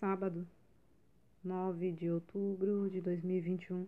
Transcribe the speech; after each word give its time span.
Sábado, 0.00 0.46
9 1.42 1.90
de 1.90 2.08
outubro 2.08 2.88
de 2.88 3.00
2021. 3.00 3.84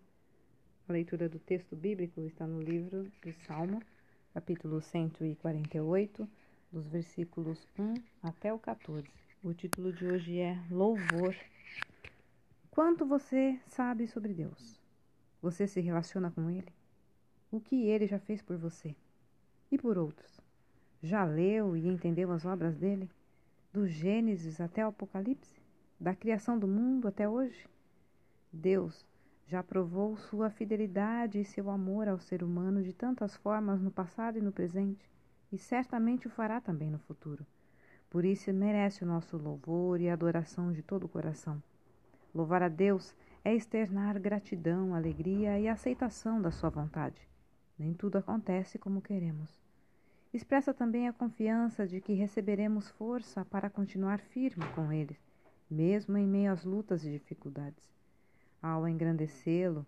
A 0.88 0.92
leitura 0.92 1.29
do 1.29 1.38
texto 1.38 1.77
bíblico 1.77 2.22
está 2.22 2.48
no 2.48 2.61
livro 2.61 3.09
de 3.22 3.32
Salmo, 3.32 3.80
capítulo 4.34 4.80
148, 4.80 6.29
dos 6.73 6.88
versículos 6.88 7.64
1 7.79 7.95
até 8.25 8.52
o 8.52 8.59
14. 8.59 9.09
O 9.41 9.54
título 9.54 9.93
de 9.93 10.04
hoje 10.04 10.41
é 10.41 10.61
Louvor. 10.68 11.36
Quanto 12.72 13.06
você 13.06 13.61
sabe 13.68 14.08
sobre 14.08 14.34
Deus? 14.34 14.80
Você 15.40 15.68
se 15.68 15.80
relaciona 15.80 16.29
com 16.32 16.50
Ele? 16.50 16.72
O 17.52 17.61
que 17.61 17.86
Ele 17.86 18.08
já 18.08 18.18
fez 18.18 18.42
por 18.42 18.56
você? 18.56 18.96
E 19.70 19.79
por 19.79 19.96
outros? 19.96 20.40
Já 21.04 21.24
leu 21.24 21.77
e 21.77 21.86
entendeu 21.86 22.32
as 22.32 22.45
obras 22.45 22.77
dele? 22.77 23.08
Do 23.72 23.86
Gênesis 23.86 24.61
até 24.61 24.84
o 24.84 24.88
Apocalipse? 24.88 25.69
Da 26.00 26.14
criação 26.14 26.59
do 26.59 26.67
mundo 26.67 27.07
até 27.07 27.29
hoje? 27.29 27.68
Deus 28.50 29.07
já 29.46 29.63
provou 29.63 30.17
sua 30.17 30.49
fidelidade 30.49 31.39
e 31.39 31.45
seu 31.45 31.68
amor 31.68 32.08
ao 32.08 32.19
ser 32.19 32.42
humano 32.42 32.83
de 32.83 32.95
tantas 32.95 33.36
formas 33.36 33.83
no 33.83 33.91
passado 33.91 34.39
e 34.39 34.41
no 34.41 34.50
presente, 34.50 35.11
e 35.53 35.58
certamente 35.58 36.27
o 36.27 36.31
fará 36.31 36.58
também 36.58 36.91
no 36.91 36.98
futuro. 37.00 37.44
Por 38.08 38.25
isso 38.25 38.50
merece 38.50 39.05
o 39.05 39.06
nosso 39.06 39.36
louvor 39.36 40.00
e 40.00 40.08
adoração 40.08 40.72
de 40.72 40.83
todo 40.83 41.05
o 41.05 41.08
coração. 41.08 41.62
Louvar 42.34 42.62
a 42.62 42.69
Deus 42.69 43.14
é 43.44 43.55
externar 43.55 44.19
gratidão, 44.19 44.94
alegria 44.94 45.61
e 45.61 45.69
aceitação 45.69 46.41
da 46.41 46.50
sua 46.50 46.70
vontade. 46.70 47.28
Nem 47.78 47.92
tudo 47.92 48.17
acontece 48.17 48.78
como 48.78 49.03
queremos. 49.03 49.61
Expressa 50.33 50.72
também 50.72 51.08
a 51.08 51.12
confiança 51.12 51.86
de 51.86 52.00
que 52.00 52.14
receberemos 52.14 52.89
força 52.89 53.44
para 53.44 53.69
continuar 53.69 54.20
firme 54.20 54.64
com 54.75 54.92
Ele 54.92 55.19
mesmo 55.70 56.19
em 56.19 56.27
meio 56.27 56.52
às 56.52 56.64
lutas 56.64 57.05
e 57.05 57.10
dificuldades. 57.10 57.82
Ao 58.60 58.88
engrandecê-lo, 58.88 59.86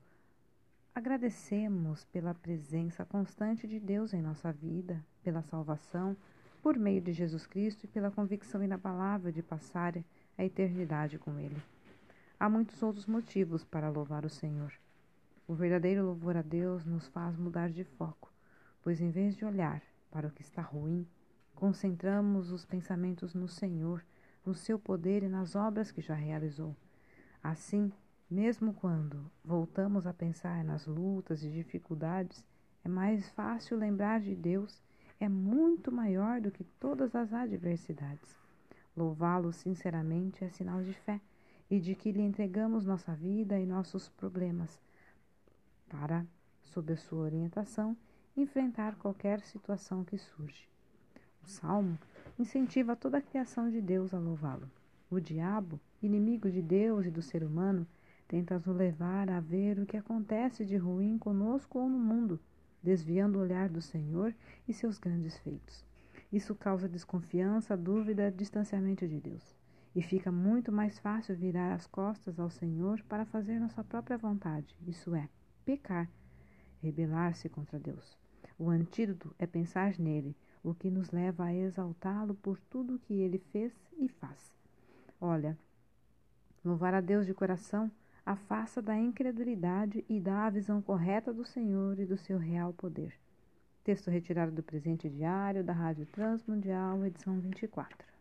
agradecemos 0.94 2.04
pela 2.04 2.34
presença 2.34 3.04
constante 3.04 3.66
de 3.66 3.80
Deus 3.80 4.14
em 4.14 4.22
nossa 4.22 4.52
vida, 4.52 5.04
pela 5.22 5.42
salvação, 5.42 6.16
por 6.62 6.78
meio 6.78 7.00
de 7.00 7.12
Jesus 7.12 7.46
Cristo 7.46 7.84
e 7.84 7.88
pela 7.88 8.10
convicção 8.10 8.62
inabalável 8.62 9.32
de 9.32 9.42
passar 9.42 9.96
a 10.38 10.44
eternidade 10.44 11.18
com 11.18 11.38
Ele. 11.38 11.60
Há 12.38 12.48
muitos 12.48 12.82
outros 12.82 13.06
motivos 13.06 13.64
para 13.64 13.90
louvar 13.90 14.24
o 14.24 14.30
Senhor. 14.30 14.72
O 15.46 15.54
verdadeiro 15.54 16.04
louvor 16.04 16.36
a 16.36 16.42
Deus 16.42 16.84
nos 16.84 17.08
faz 17.08 17.36
mudar 17.36 17.68
de 17.70 17.84
foco, 17.84 18.32
pois 18.82 19.00
em 19.00 19.10
vez 19.10 19.36
de 19.36 19.44
olhar 19.44 19.82
para 20.10 20.28
o 20.28 20.30
que 20.30 20.42
está 20.42 20.62
ruim, 20.62 21.06
concentramos 21.54 22.52
os 22.52 22.64
pensamentos 22.64 23.34
no 23.34 23.48
Senhor 23.48 24.04
no 24.44 24.54
seu 24.54 24.78
poder 24.78 25.22
e 25.22 25.28
nas 25.28 25.54
obras 25.54 25.90
que 25.90 26.00
já 26.00 26.14
realizou. 26.14 26.76
Assim, 27.42 27.92
mesmo 28.30 28.72
quando 28.72 29.30
voltamos 29.44 30.06
a 30.06 30.12
pensar 30.12 30.64
nas 30.64 30.86
lutas 30.86 31.42
e 31.44 31.50
dificuldades, 31.50 32.44
é 32.84 32.88
mais 32.88 33.28
fácil 33.30 33.76
lembrar 33.76 34.20
de 34.20 34.34
Deus, 34.34 34.82
é 35.20 35.28
muito 35.28 35.92
maior 35.92 36.40
do 36.40 36.50
que 36.50 36.64
todas 36.64 37.14
as 37.14 37.32
adversidades. 37.32 38.36
Louvá-lo 38.96 39.52
sinceramente 39.52 40.44
é 40.44 40.48
sinal 40.48 40.82
de 40.82 40.92
fé 40.92 41.20
e 41.70 41.78
de 41.78 41.94
que 41.94 42.12
lhe 42.12 42.20
entregamos 42.20 42.84
nossa 42.84 43.14
vida 43.14 43.58
e 43.58 43.64
nossos 43.64 44.08
problemas 44.08 44.80
para, 45.88 46.26
sob 46.62 46.92
a 46.92 46.96
sua 46.96 47.20
orientação, 47.20 47.96
enfrentar 48.36 48.96
qualquer 48.96 49.40
situação 49.42 50.04
que 50.04 50.18
surge. 50.18 50.66
O 51.42 51.48
salmo 51.48 51.98
incentiva 52.38 52.96
toda 52.96 53.18
a 53.18 53.22
criação 53.22 53.70
de 53.70 53.80
Deus 53.80 54.14
a 54.14 54.18
louvá-lo. 54.18 54.70
O 55.10 55.20
diabo, 55.20 55.78
inimigo 56.02 56.50
de 56.50 56.62
Deus 56.62 57.06
e 57.06 57.10
do 57.10 57.20
ser 57.20 57.44
humano, 57.44 57.86
tenta 58.26 58.54
nos 58.54 58.66
levar 58.66 59.28
a 59.30 59.40
ver 59.40 59.78
o 59.78 59.86
que 59.86 59.96
acontece 59.96 60.64
de 60.64 60.76
ruim 60.76 61.18
conosco 61.18 61.78
ou 61.78 61.88
no 61.88 61.98
mundo, 61.98 62.40
desviando 62.82 63.38
o 63.38 63.42
olhar 63.42 63.68
do 63.68 63.82
Senhor 63.82 64.34
e 64.66 64.72
seus 64.72 64.98
grandes 64.98 65.36
feitos. 65.38 65.84
Isso 66.32 66.54
causa 66.54 66.88
desconfiança, 66.88 67.76
dúvida, 67.76 68.32
distanciamento 68.32 69.06
de 69.06 69.20
Deus. 69.20 69.54
E 69.94 70.00
fica 70.00 70.32
muito 70.32 70.72
mais 70.72 70.98
fácil 70.98 71.36
virar 71.36 71.74
as 71.74 71.86
costas 71.86 72.40
ao 72.40 72.48
Senhor 72.48 73.02
para 73.02 73.26
fazer 73.26 73.60
nossa 73.60 73.84
própria 73.84 74.16
vontade, 74.16 74.74
isso 74.86 75.14
é, 75.14 75.28
pecar, 75.66 76.08
rebelar-se 76.82 77.50
contra 77.50 77.78
Deus. 77.78 78.16
O 78.58 78.70
antídoto 78.70 79.34
é 79.38 79.46
pensar 79.46 79.98
nele, 79.98 80.34
o 80.62 80.74
que 80.74 80.90
nos 80.90 81.10
leva 81.10 81.44
a 81.44 81.54
exaltá-lo 81.54 82.34
por 82.34 82.60
tudo 82.60 82.94
o 82.94 82.98
que 82.98 83.14
ele 83.14 83.38
fez 83.38 83.72
e 83.98 84.08
faz. 84.08 84.54
Olha, 85.20 85.58
louvar 86.64 86.94
a 86.94 87.00
Deus 87.00 87.26
de 87.26 87.34
coração 87.34 87.90
afasta 88.24 88.80
da 88.80 88.96
incredulidade 88.96 90.04
e 90.08 90.20
dá 90.20 90.46
a 90.46 90.50
visão 90.50 90.80
correta 90.80 91.32
do 91.32 91.44
Senhor 91.44 91.98
e 91.98 92.06
do 92.06 92.16
seu 92.16 92.38
real 92.38 92.72
poder. 92.72 93.18
Texto 93.82 94.10
retirado 94.10 94.52
do 94.52 94.62
presente 94.62 95.10
diário 95.10 95.64
da 95.64 95.72
Rádio 95.72 96.06
Transmundial, 96.06 97.04
edição 97.04 97.40
24. 97.40 98.11